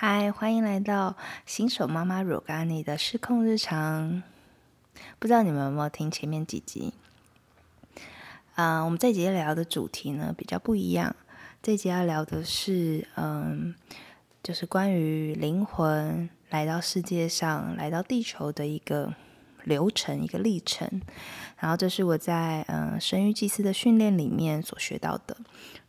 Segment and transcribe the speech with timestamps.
[0.00, 4.22] 嗨，欢迎来到新手妈妈若干你的失控日常。
[5.18, 6.94] 不知道你们有没有听前面几集？
[8.54, 11.16] 啊，我们这集聊的主题呢比较不一样。
[11.60, 13.74] 这集要聊的是，嗯，
[14.40, 19.12] 就是关于灵魂来到世界上、来到地球的一个
[19.64, 21.02] 流程、一个历程。
[21.58, 25.36] 然后，这是我在嗯生育祭司的训练里面所学到的。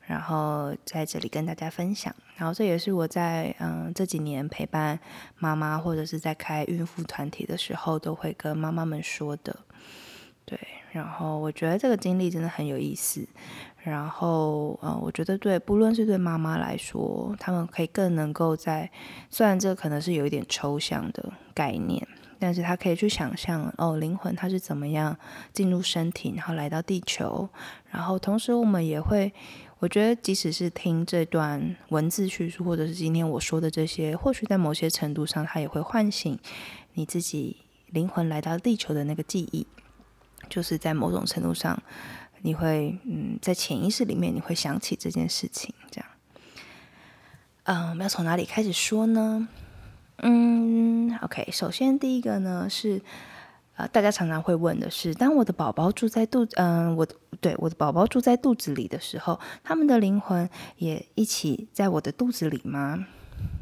[0.10, 5.00] 然后在这里跟大家分享，然后这也是我在嗯这几年陪伴
[5.38, 9.56] 妈妈或者是在开孕妇团体的时候都会跟妈妈们说的，
[10.46, 10.60] 对。
[10.92, 13.24] 然后我觉得这个经历真的很有意思。
[13.78, 18.90] 然后呃，我觉得对，不论是对妈妈来说，他们可以更能够在，
[19.30, 22.08] 虽然这可能是有一点抽象的概念，
[22.40, 25.18] 但是他可以去想象哦，灵魂它是怎么样
[25.54, 27.50] 进入身体，然后来到地球，
[27.92, 29.34] 然后同时我们也会。
[29.82, 36.38] 我觉得，即使是听这段文字叙述，或者是今天我说的这些，或许在某些程度上，它也会唤醒
[36.96, 39.66] 你自己灵魂来到地球的那个记忆。
[40.50, 41.82] 就是在某种程度上，
[42.42, 45.74] 你会嗯，在潜意识里面，你会想起这件事情。
[45.90, 46.10] 这样，
[47.64, 49.48] 嗯，我们要从哪里开始说呢？
[50.22, 53.02] 嗯，OK，首先第一个呢是。
[53.80, 57.08] 呃，大家常常会问的是，当我的宝宝住在肚，嗯，我
[57.40, 63.06] 对我的宝宝住在肚子里的时候，他们的灵魂也一起在我的肚子里吗？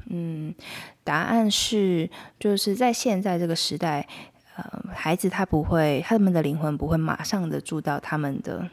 [0.09, 0.55] 嗯，
[1.03, 4.07] 答案是，就是在现在这个时代，
[4.55, 8.67] 呃，孩子他不会，他们的灵魂不会马上的住到他们的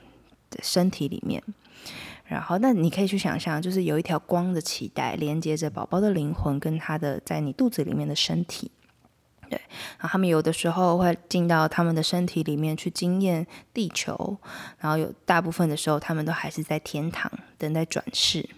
[0.63, 1.43] 身体里面。
[2.35, 8.73] 然后，那你可以去想象，就是有一条光的脐带连接着宝宝的灵魂跟他的在你肚子里面的身体。
[9.49, 9.61] 对，
[9.99, 14.37] 然后他们有的时候会进到他们的身体里面去经验地球，
[14.79, 18.49] 然后有大部分的时候，他们都还是在天堂等待转世。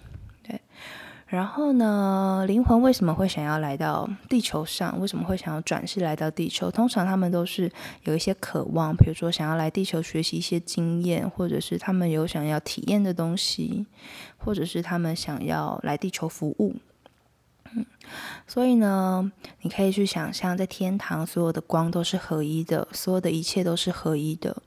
[1.36, 4.98] 然后呢，灵魂为什么会想要来到地球上？
[4.98, 6.70] 为什么会想要转世来到地球？
[6.70, 7.70] 通常他们都是
[8.04, 13.84] 有一些渴望，比如说想要来地球学习一些经验，或者是他们有想要体验的东西，
[14.38, 16.76] 或者是他们想要来地球服务。
[17.74, 17.84] 嗯，
[18.46, 19.30] 所以呢，
[19.60, 24.62] 你可以去想象，在天堂，所有的光都是合一的，所有的一切都是合一的。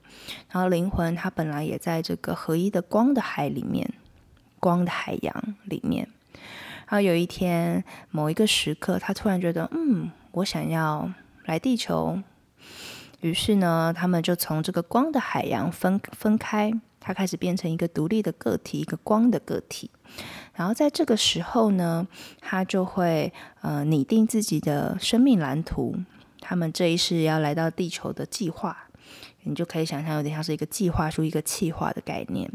[0.51, 3.91] 然后灵魂它本来也在这个合一的光的海里面，
[4.59, 6.07] 光的海洋里面。
[6.89, 11.07] 然后有一天，某一个时刻，他突然觉得，嗯，我想要
[11.45, 12.19] 来地球。
[13.21, 19.91] 于是呢，他们就从这个光的海洋分分开，他开始变成一个独立的个体，一个光的个体。
[20.55, 22.07] 然后在这个时候呢，
[22.41, 25.95] 他就会呃拟定自己的生命蓝图。
[26.41, 28.75] 他们这一世要来到地球的计划，
[29.43, 32.51] 你就可以想象有点像是一个计划书、一个计划的概念。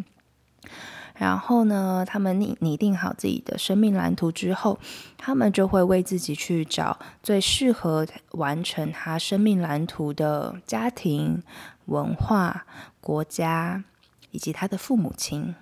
[1.14, 4.78] 然后呢，他们拟拟定好自己的生命蓝图之后，
[5.16, 11.42] 他们就会为自己去找最适合完成他生命蓝图的家庭、
[11.86, 12.66] 文化、
[13.00, 13.84] 国家
[14.32, 15.54] 以及他的父母亲。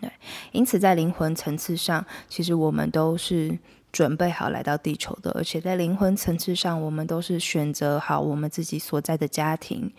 [0.00, 0.10] 对，
[0.52, 3.58] 因此在灵魂层次上，其实我们都是
[3.90, 9.90] 准备好来到地球的，而且在灵魂层次上，我们都是选择好我们自己所在的家庭，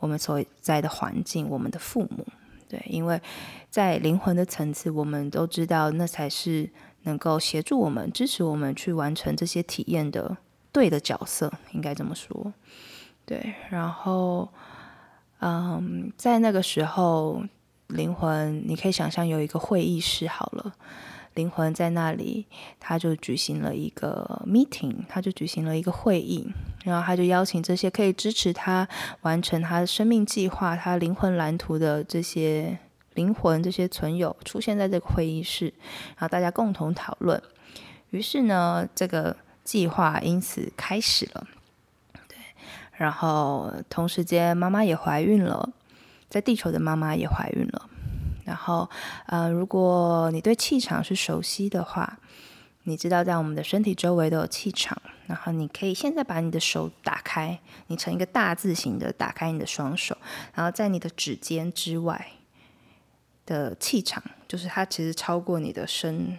[0.00, 2.26] 我们所在的环境，我们的父母。
[2.68, 3.20] 对，因为
[3.70, 6.70] 在灵魂的层次，我们都知道那才是
[7.02, 10.36] 能够协助我们、支持我们去完成这些体验的
[10.72, 12.52] 对的角色，应该这么说。
[13.24, 14.48] 对，然后，
[15.40, 17.42] 嗯，在那个时候。
[17.88, 20.72] 灵魂，你可以想象有一个会议室好了，
[21.34, 22.46] 灵魂在那里，
[22.80, 26.48] 他就举行了一个 meeting，他就举行了一个会议，
[26.84, 28.86] 然后他就邀请这些可以支持他
[29.22, 32.78] 完成他的生命计划、他灵魂蓝图的这些
[33.14, 35.72] 灵魂、这些存有出现在这个会议室，
[36.10, 37.42] 然后大家共同讨论。
[38.10, 41.46] 于是呢，这个计划因此开始了。
[42.28, 42.36] 对，
[42.92, 45.70] 然后同时间，妈妈也怀孕了。
[46.30, 47.88] 在地球的妈妈也怀孕了，
[48.44, 48.90] 然后，
[49.26, 52.18] 呃，如果你对气场是熟悉的话，
[52.84, 57.58] 你知道在我们的身体周围都有气场，然后你可以现在把你的手打开，
[57.88, 60.16] 你成一个大字形的打开你的双手，
[60.54, 62.32] 然后在你的指尖之外
[63.46, 66.38] 的气场，就是它其实超过你的身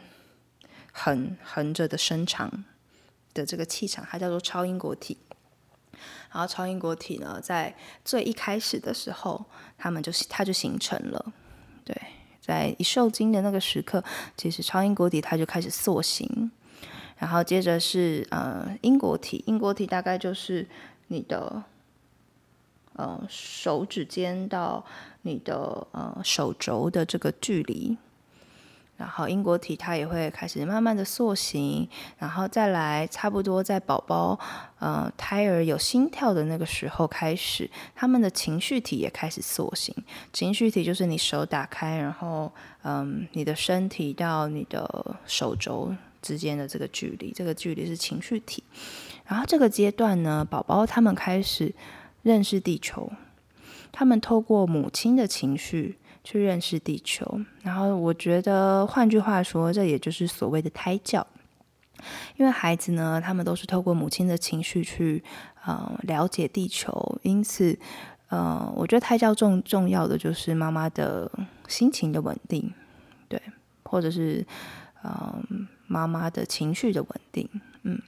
[0.92, 2.64] 横横着的身长
[3.34, 5.18] 的这个气场，它叫做超音果体。
[6.32, 9.46] 然后超音果体呢，在最一开始的时候，
[9.78, 11.34] 他们就它就形成了。
[11.86, 11.96] 对，
[12.46, 14.04] 在一受精的那个时刻，
[14.38, 16.52] 其实超音果体它就开始塑形。
[17.18, 20.68] 然后接着是呃英国体，英国体大概就是
[21.08, 21.64] 你的
[22.94, 24.86] 呃手指尖到
[25.24, 27.98] 你的呃手肘的这个距离。
[28.98, 31.88] 然后英国体它也会开始慢慢的塑形，
[32.18, 34.40] 然后再来差不多在宝宝
[34.80, 39.94] 呃胎儿有心跳的那个时候开始，他们的情绪体也开始塑形。
[40.32, 42.50] 情绪体就是你手打开，然后
[42.84, 48.64] 嗯你的身体到你的手肘之间的这个距离，这个距离是情绪体。
[49.26, 51.76] 然后这个阶段呢，宝宝他们开始
[52.24, 53.12] 认识地球，
[53.92, 55.98] 他们透过母亲的情绪。
[56.26, 61.26] 去认识地球，然后我觉得，换句话说，这也就是所谓的胎教，
[62.36, 65.24] 因为孩子呢，他们都是透过母亲的情绪去，
[65.64, 67.78] 呃，了解地球，因此，
[68.30, 71.32] 呃，我觉得胎教重重要的就是妈妈的
[71.68, 72.74] 心情的稳定，
[73.30, 73.40] 对，
[73.84, 74.44] 或者是，
[75.04, 77.48] 嗯，妈妈的情绪的稳定，
[77.84, 78.02] 嗯。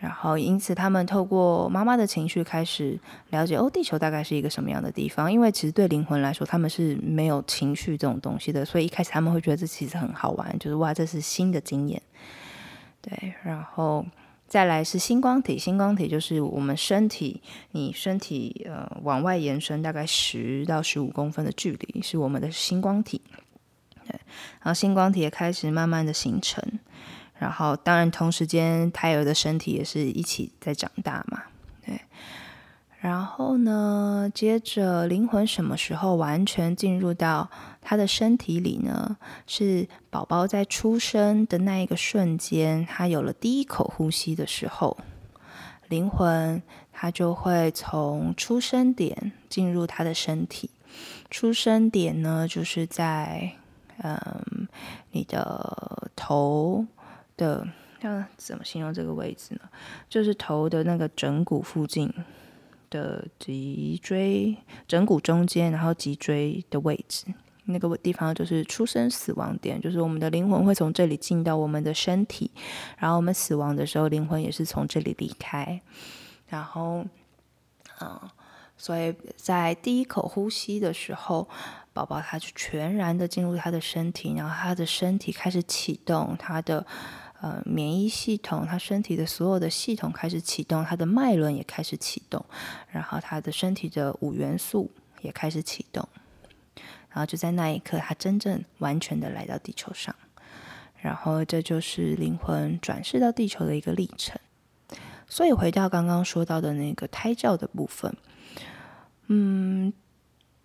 [0.00, 2.98] 然后，因此他们透过妈妈的情绪开始
[3.28, 5.30] 了解哦，地球大概是一个什么样的地方。
[5.30, 12.00] 因为其实对灵魂来说，他们是没有情绪这种东西的，所以一开始他们会觉得这其实很好玩，就是哇，这是新的经验。
[13.02, 14.02] 对，然后
[14.48, 17.42] 再来是星光体，星光体就是我们身体，
[17.72, 23.20] 你身体呃往外延伸大概十到十五公分的距离，是我们的星光体。
[24.06, 24.18] 对，
[24.62, 26.64] 然后星光体也开始慢慢的形成。
[27.40, 31.44] 然后，当然，同时间胎儿的身体也是一起在长大嘛，
[31.86, 31.98] 对。
[33.00, 37.48] 然后呢，接着灵魂什么时候完全进入到
[37.80, 39.16] 他的身体里呢？
[39.46, 44.98] 是宝宝在出生的那一个瞬间，他有了第一口呼吸的时候，
[45.88, 50.68] 灵魂他就会从出生点进入他的身体。
[51.30, 53.52] 出生点呢，就是在
[54.02, 54.68] 嗯
[55.12, 56.84] 你的头。
[57.40, 57.66] 的
[58.02, 59.60] 要怎么形容这个位置呢？
[60.10, 62.12] 就是头的那个枕骨附近
[62.90, 64.54] 的脊椎，
[64.86, 67.24] 枕骨中间，然后脊椎的位置，
[67.64, 72.50] 那个地方就是出生死亡点，就是我们的灵魂会从这里进到我们的身体，
[72.98, 75.80] 然后我们死亡的时候，灵魂也是从这里离开。
[76.48, 77.04] 然后，
[78.00, 78.20] 嗯，
[78.76, 81.48] 所以在第一口呼吸的时候，
[81.92, 86.86] 宝宝他就全然的进入他的身体，然后他的身体开始启动他的。
[87.42, 92.44] 呃，免疫系统，他身体的所有的系统开始启动，他的脉轮也开始启动，
[92.90, 94.90] 然后他的身体的五元素
[95.22, 96.06] 也开始启动，
[97.08, 100.14] 然后就在那一刻，他真正完全的来到地球上，
[100.98, 104.38] 然后这就是灵魂转世到地球的一个历程。
[105.26, 108.14] 所以回到刚刚说到的那个胎教的部分，
[109.28, 109.90] 嗯，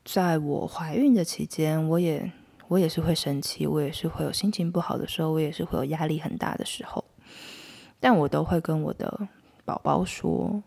[0.04, 2.30] 在我怀孕的期间，我也。
[2.68, 7.04] 我也是会生气，我也是会有心情不好的时候，我也是会有压力很大的时候，
[8.00, 9.28] 但我都会跟我的
[9.64, 10.64] 宝宝说：“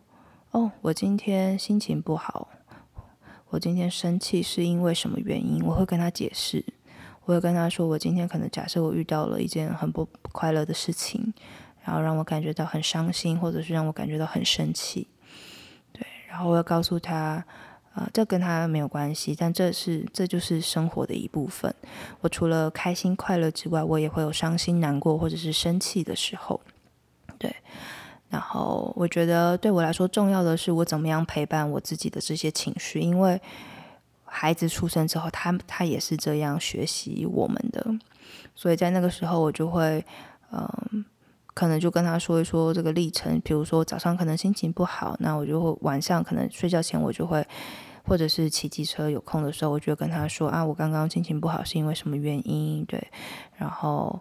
[0.52, 2.48] 哦，我今天心情不好，
[3.50, 6.64] 我今天生气是因为什么原因？”我会跟他解释，
[7.24, 11.34] 我会跟他说：“我今天可能假设我遇到了一件很不快乐的事情，
[11.84, 15.08] 然后让我感觉到很伤心，或者是让我感觉到很生气。”
[15.92, 17.44] 对，然后我要告诉他。
[17.98, 21.74] 啊，这跟他没有关系，但这是这就是生活的一部分。
[22.20, 26.60] 我除了开心快乐之外，我也会有伤心难过或者是生气的时候。
[27.38, 27.52] 对，
[28.28, 33.40] 然后我觉得对我来说重要的是我怎么样陪伴我自己的这些情绪，因为
[34.24, 37.84] 孩子出生之后，他他也是这样学习我们的，
[38.54, 40.04] 所以在那个时候我就会
[40.52, 41.04] 嗯。
[41.54, 47.44] 可能就跟他说一说这个历程，比如说早上可能心情不好，那我就会晚上可能睡觉前我就会。
[48.08, 52.84] 或者是骑机车有空的时候，我就跟他说啊，我刚刚心情不好是因为什么原因？
[52.86, 53.06] 对，
[53.56, 54.18] 然后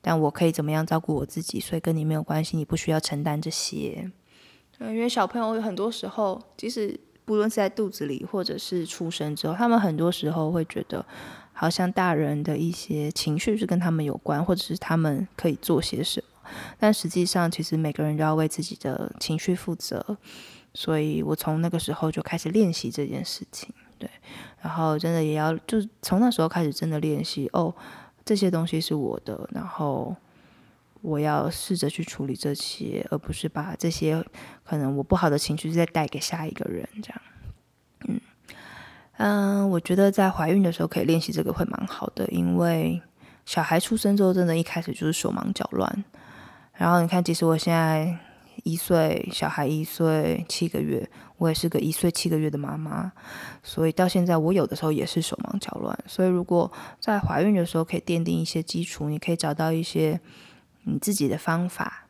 [0.00, 1.58] 但我可以怎么样照顾我自己？
[1.58, 4.10] 所以跟你没有关系，你不需要承担这些。
[4.76, 11.04] 对，因为小朋友有很多时候，即使不论是在肚子里或者是出生之后，他们很多时候会觉得，
[11.52, 16.50] 好像大人的一些情绪是跟他们有关，或者是他们可以做些什么。
[16.78, 20.18] 但实际上，其实每个人都要为自己的情绪负责。
[20.74, 24.08] 所以我从那个时候就开始练习这件事情，对，
[24.62, 27.74] 然后真的也要，就从那时候开始真的练习哦，
[28.24, 30.16] 这些东西是我的，然后
[31.02, 34.24] 我要试着去处理这些，而不是把这些
[34.64, 37.22] 可能我不好的情绪再带给下一个人，这样，
[38.08, 38.20] 嗯
[39.18, 43.02] 嗯，我觉得在怀孕的时候可以练习这个会蛮好的，因为
[43.44, 46.04] 小孩出生之后，真的一开始就是手忙脚乱，
[46.72, 48.18] 然后你看，其实我现在。
[48.64, 53.12] 一岁小孩一岁七个月，我也是个一岁七个月的妈妈，
[53.62, 55.98] 所以到现在我有的时候也是手忙脚乱。
[56.06, 60.20] 所以如果在怀孕的时候可以奠定一些基础，你可以找到一些
[60.84, 62.06] 你自己的方法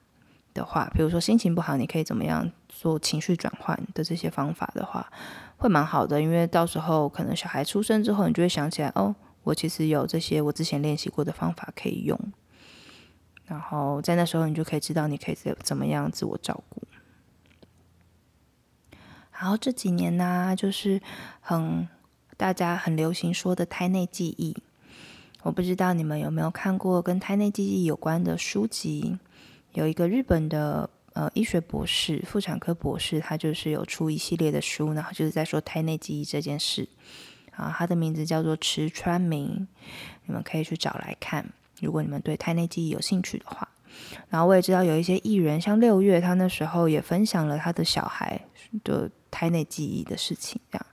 [0.55, 5.11] 的话，比如说心情不好，你可以怎么样做情绪转换的这些方法的话，
[5.57, 6.21] 会蛮好的。
[6.21, 12.19] 因为到时候可能小孩出生之后，你就会想起来，哦，我其实有这些我之前练习过的方法可以用，
[13.53, 16.83] 然后在那时候你就可以知道你可以怎怎么样自我照顾。
[19.31, 20.99] 然后这几年呢，就是
[21.43, 21.87] 很
[22.39, 24.57] 大家很流行说的胎内记忆，
[25.43, 29.19] 我不知道你们有没有看过跟胎内记忆有关的书籍？
[29.73, 36.89] 有一个日本的呃医学博士、妇产科博士，他就是有出一系列的书，然后就是在说胎内记忆这件事。
[37.55, 39.69] 啊，他的名字叫做池川明，
[40.25, 41.53] 你们可以去找来看。
[41.83, 43.69] 如果你们对胎内记忆有兴趣的话，
[44.31, 48.41] 然后我也知道有一些艺人，像六月，他那时候也分享了他的小孩
[48.85, 50.87] 的胎内记忆的事情，这样。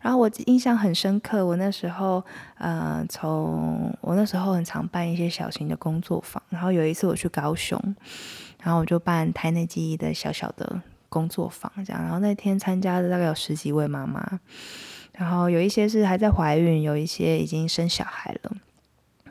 [0.00, 2.24] 然后我印象很深刻，我那时候，
[2.58, 7.80] 呃，从我那时候很常办一些小型的工作坊，然后有一次我去高雄，
[8.62, 12.00] 然后我就办胎内记忆的小小的工作坊，这样。
[12.00, 14.38] 然后那天参加的大概有十几位妈妈。
[15.12, 18.52] 然后有一些是还在怀孕，有一些已经生小孩了。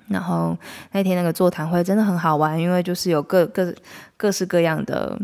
[0.08, 0.58] 然后
[0.92, 3.74] 那天那个座谈会真的很好玩，因为就是有各各
[4.18, 5.20] 各式各样的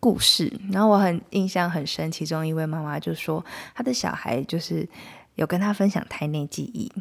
[0.00, 0.52] 故事。
[0.72, 3.44] 然后我很印象很深，其中一位妈妈就说，
[3.74, 4.88] 她的小孩就是
[5.36, 6.92] 有跟她分享胎内记忆，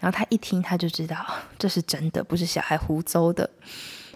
[0.00, 1.24] 然后她一听，她就知道
[1.58, 3.48] 这是真的，不是小孩胡诌的。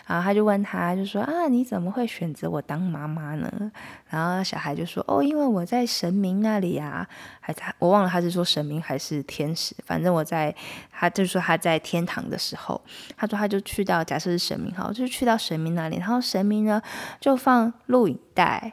[0.09, 3.71] 然后他就问他，就说啊，你怎么会选择我当妈妈呢？
[4.09, 7.07] 然后小孩就说，哦，因为我在神明那里啊，
[7.41, 10.53] 还他我忘了他是说神明还是天使，反正我在，
[10.91, 12.81] 他就说他在天堂的时候，
[13.17, 16.81] 他说他就去到，假设是神明哈，就是去到神明那里，然后神明呢
[17.21, 18.73] 就放录影带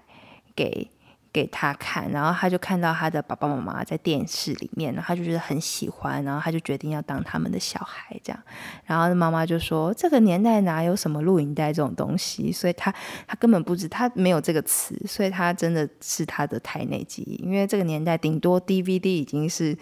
[0.56, 0.89] 给。
[1.36, 8.42] 给他看，然后他就看到他的爸爸妈妈在电视里面，然后他就觉得很喜欢，然后他就决定要当他们的小孩这样。
[8.86, 12.89] 然后妈妈就说：“这个年代哪有什么录影带这种东西？”所以他
[13.27, 17.36] 他根本不知，他没有这个词，所以他真的是他的台内记忆。
[17.44, 19.77] 因为这个年代顶多 DVD 已经是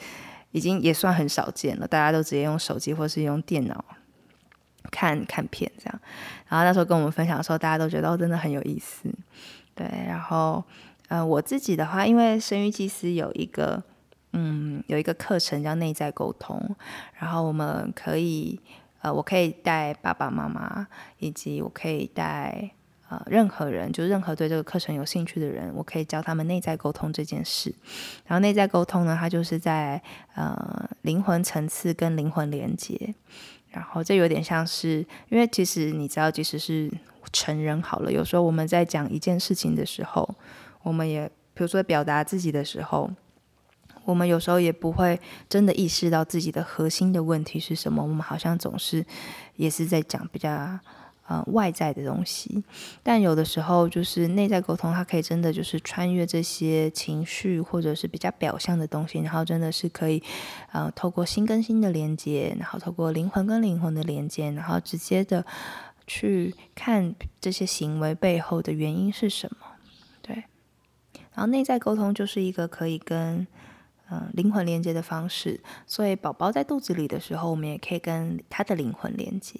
[0.53, 3.85] 已经也算很少见了，大家都直接用手机或是用电脑
[4.89, 6.01] 看看片这样。
[6.47, 9.07] 然后那时候跟我们分享的时候，大家都觉得，真的很有意思。
[9.75, 10.63] 对，然后。
[11.13, 13.83] 呃，我自己的话，因为生育祭司有一个，
[14.31, 16.75] 嗯，有一个课程叫内在沟通，
[17.19, 18.59] 然后我们可以，
[19.01, 20.87] 呃，我可以带爸爸妈妈，
[21.19, 22.71] 以及我可以带
[23.09, 27.71] 呃任何人，就任何对这个课程有兴趣的人，我可以教他们内在沟通这件事。
[28.25, 30.01] 然后内在沟通呢，它就是在
[30.33, 33.13] 呃灵魂层次跟灵魂连接，
[33.69, 36.91] 然后这有点像是，因为其实你知道，即使是
[37.31, 40.27] 成人好了，有时候我们在讲一件事情的时候。
[40.83, 43.09] 我们也，比如说表达自己的时候，
[44.05, 48.03] 我们有时候也不会真的意识到自己的核心的问题是什么。
[48.03, 49.05] 我们好像总是
[49.55, 50.77] 也是在讲比较
[51.25, 52.63] 呃外在的东西，
[53.01, 60.21] 但有的时候就是内在沟通，它可以真的就是穿越这些情绪或者是比较表象的东西，然后真的是可以
[60.73, 65.45] 呃透过心跟心的连接，然后透过灵魂跟灵魂的连接，然后直接的
[66.05, 69.62] 去看这些行为背后的原因是什么。
[71.35, 73.47] 然后内在沟通就是一个可以跟
[74.11, 79.59] 嗯灵魂连接的方式，所以宝宝在肚子里的时候，我们也可以跟他的灵魂连接。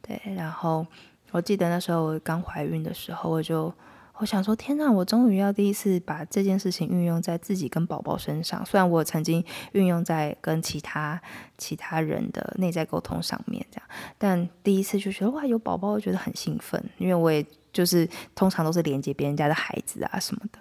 [0.00, 0.86] 对，然后
[1.32, 3.74] 我记得那时候我刚怀孕的时候，我就
[4.18, 8.64] 我想说，天呐，我终于要第一次把这件事情运用在自己跟宝宝身上。
[8.64, 11.20] 虽然我曾经运用在跟其他
[11.58, 17.44] 其他人的内在沟通上面，这样，但第一次就觉得哇，有宝宝，我觉得很兴奋，因为我也。
[17.72, 20.58] 就是通常都是连接别人家的孩子啊什么的，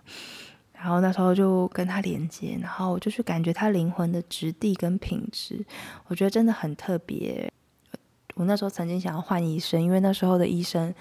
[0.81, 5.65] 然后那时候就跟他连接，然后我就去感觉他灵魂的质地跟品质，
[6.07, 7.51] 我觉得真的很特别。
[8.35, 10.93] 我那时候曾经想要换医生，因为那时候的医生，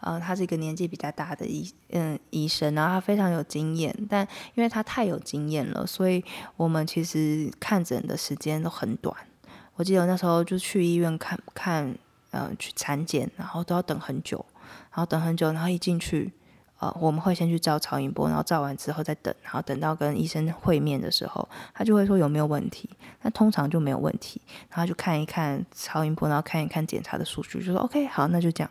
[0.00, 6.24] 呃，他是一个年纪比较大的医嗯医生，然后他非常有经验，但因为他太有经验了，所以
[6.56, 9.14] 我们其实看诊的时间都很短。
[9.74, 11.94] 我记得那时候就去医院看看，
[12.30, 14.42] 嗯，去产检，然后都要等很久。
[14.90, 16.32] 然后等很久，然后一进去，
[16.78, 22.90] 呃，我们会先去照超音波，然后照完之后再等，然后等到跟医生会面的时候，他就会说有没有问题，
[23.22, 28.70] 那通常就没有问题，然后就看一看超音波，然后看一看检查的数据，就说 OK，好，那就这样，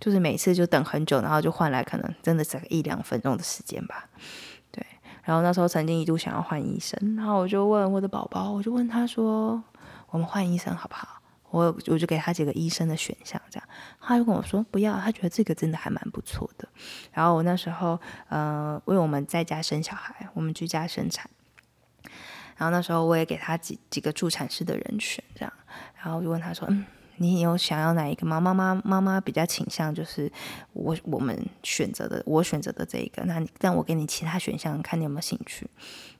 [0.00, 4.08] 就是每次就等很久，然后就换来可能真的只一两分钟的时间吧，
[4.72, 4.84] 对。
[5.22, 9.62] 然后那时候曾经一度想要换医生，然后我就问我的宝宝，我就问他说，
[10.10, 11.21] 我们换医生好不好？
[11.52, 13.68] 我我就给他几个医生的选项，这样
[14.00, 16.66] 他就跟我说不要，他觉得这个真的还蛮不错的。
[17.12, 21.30] 然后我那时候呃，为我们在家生小孩，我们居家生产，
[22.56, 25.52] 然后那时候我也给他几几个助产师的人选，这样，
[26.02, 28.40] 然后就问他说，嗯，你有想要哪一个吗？
[28.40, 30.32] 妈妈妈妈比较倾向就是
[30.72, 33.22] 我我们选择的，我选择的这一个。
[33.24, 35.68] 那但我给你其他选项，看你有没有兴趣。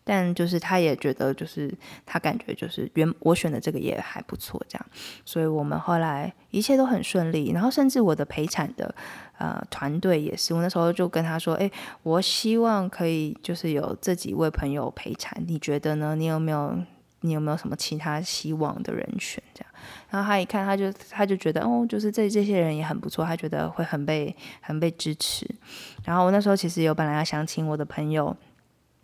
[0.05, 1.73] 但就是他也觉得，就是
[2.05, 4.87] 他感觉就是原我选的这个也还不错，这样。
[5.25, 7.53] 所以我们后来一切都很顺利。
[7.53, 8.95] 然后甚至我的陪产的
[9.39, 11.71] 呃团队也是，我那时候就跟他说：“哎，
[12.03, 16.15] 我希望可以就是有这几位朋友陪产，你觉得呢？
[16.17, 16.77] 你有没有？”
[17.25, 19.41] 你有没有什么其他希望的人选？
[19.55, 19.73] 这样，
[20.11, 25.49] 然后他一看，他就他就觉得，哦，就是这这些人也很不错，他觉得会很被很被支持。
[26.05, 28.37] 然后我那时候其实有本来要想请我的朋友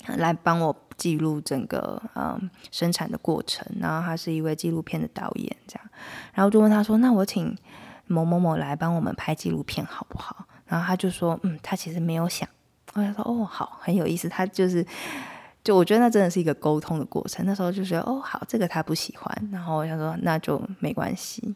[0.07, 5.90] 来帮我记录整个嗯生产的过程，然后他是一位纪录片的导演，这样，
[6.33, 7.57] 然后就问他说，那我请
[8.07, 10.47] 某某某来帮我们拍纪录片好不好？
[10.67, 12.49] 然后他就说，嗯，他其实没有想。
[12.95, 14.85] 我就说，哦，好，很有意思，他就是。
[15.64, 17.45] 就我觉得那真的是一个沟通的过程。
[17.45, 21.55] 那时候就觉得哦好，这个他不喜欢，然后我想说那就没关系。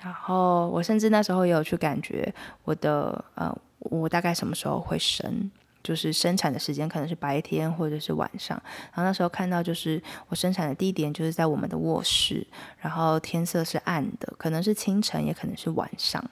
[0.00, 2.32] 然后我甚至那时候也有去感觉
[2.62, 5.50] 我的呃，我大概什么时候会生，
[5.82, 8.60] 就是生产的时间可能是白天或者是晚上。
[8.92, 12.46] 然后那时候看到就是我生产的地点就是在我们的卧室，
[12.78, 16.22] 然后天色是暗的，可能是清晨也可能是晚上，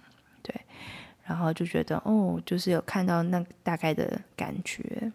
[0.43, 0.55] 对。
[1.25, 5.13] 然后就觉得哦，就是有看到那大概的感觉。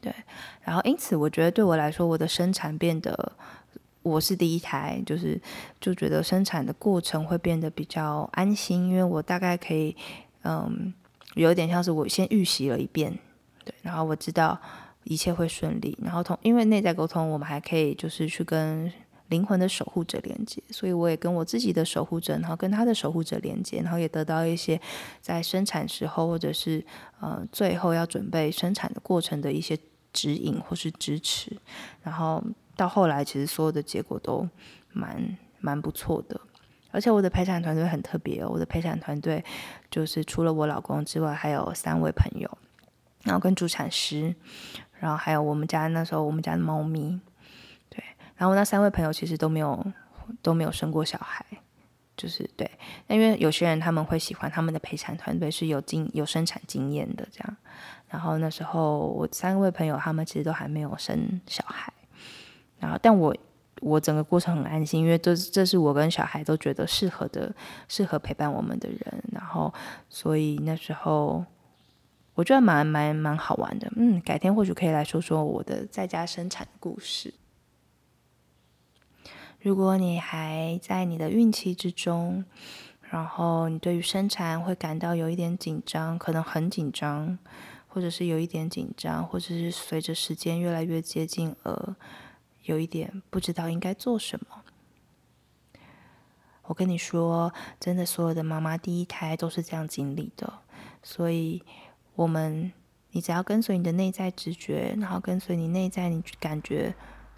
[0.00, 0.14] 对，
[0.62, 3.32] 然后因此我觉得对我来说，我的生产变得
[4.02, 5.38] 我是第一胎，就是
[5.80, 9.96] 就觉得生产的过程会变得比较安心，因为我大概可以，
[10.44, 10.94] 嗯，
[11.34, 13.18] 有点像是我先预习了一遍，
[13.64, 14.60] 对，然后我知道
[15.04, 18.92] 一切会顺利，然后同因为内在沟通，我们还可以就是去跟
[19.28, 24.80] 灵魂的守护者连接，所以我也跟我自己的守护者，然后跟他的守护者连接，然后也得到一些
[25.20, 26.84] 在生产时候或者是
[27.20, 29.78] 呃最后要准备生产的过程的一些。
[30.12, 31.56] 指引或是支持，
[32.02, 32.42] 然后
[32.74, 34.44] 到后来，其实所有的结果都
[34.92, 36.40] 蛮蛮不错的。
[36.90, 39.44] 而且我的陪产团队很特别哦，我的陪产团队
[39.90, 42.50] 就是除了我老公之外，还有三位朋友，
[43.22, 44.34] 然后跟助产师，
[44.98, 47.20] 然后还有我们家那时候我们家的猫咪，
[47.88, 48.02] 对，
[48.36, 49.84] 然后那三位朋友其实都没有
[50.42, 51.44] 都没有生过小孩，
[52.16, 52.70] 就是对，
[53.06, 57.56] 那因为有些人他们会喜欢他们的陪产团队是有经有生产经验的这样。
[58.08, 61.92] 然后那时候我三位朋友他们其实都还没有生小孩，
[62.80, 63.36] 然后但我
[63.80, 67.54] 我整个过程很安心，因为这这是我跟小孩都觉得适合的、
[67.88, 69.72] 适合陪伴我们的人，然后
[70.08, 71.44] 所以那时候
[72.34, 73.90] 我觉得蛮蛮蛮好玩的。
[73.96, 77.34] 嗯，改天或许可以来说说我的在家生产故事。
[79.60, 82.44] 如果你还在你的孕期之中，
[83.00, 87.38] 然后你对于生产会感到有一点紧张，可能很紧张。
[87.92, 91.96] 或者是有一点紧张，或者是随着时间越来越接近而
[92.64, 94.64] 有一点不知道应该做什么。
[96.64, 100.52] 我跟你说，真的，所有的妈妈第一胎都是这样经历的。
[101.02, 101.64] 所以，
[102.14, 102.72] 我们
[103.10, 106.94] 你只要跟随你的内在直觉，然后跟随你内在你感觉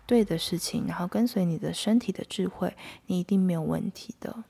[0.07, 4.45] 对的事情，然后跟随你的身体的智慧，你一定没有问题的。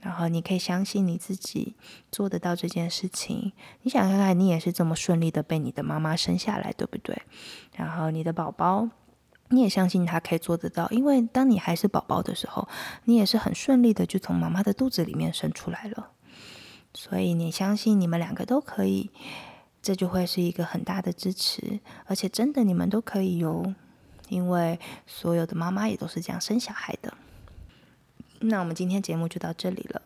[0.00, 1.76] 然后你可以相信你自己
[2.10, 3.52] 做得到这件事情。
[3.82, 7.22] 你想看看，你也是这么顺利的被你的妈妈生下来，对不对？
[7.76, 8.88] 然后你的宝宝，
[9.50, 12.66] 你也相信他可以做得到，因为当你还是宝宝的时候，
[13.04, 16.12] 你也是很顺利的就从妈妈的肚子里面生出来了。
[16.94, 19.10] 所以你相信你们两个都可以，
[19.82, 21.80] 这就会是一个很大的支持。
[22.06, 23.74] 而且真的，你们都可以哟，
[24.28, 27.12] 因为所有的妈妈也都是这样生小孩的。
[28.40, 30.02] 那我们今天节目就到这里了。